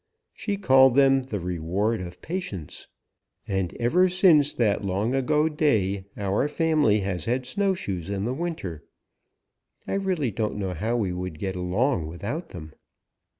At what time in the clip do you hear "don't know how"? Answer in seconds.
10.31-10.97